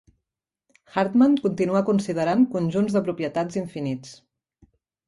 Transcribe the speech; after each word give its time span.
Hartman 0.95 1.35
continua 1.45 1.83
considerant 1.91 2.43
conjunts 2.57 2.99
de 2.99 3.07
propietats 3.11 3.63
infinits. 3.65 4.21